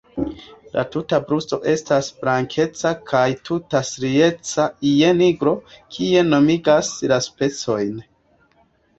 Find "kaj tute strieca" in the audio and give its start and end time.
3.11-4.65